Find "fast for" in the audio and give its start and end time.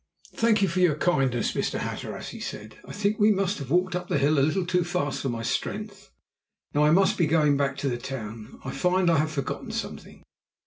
4.83-5.29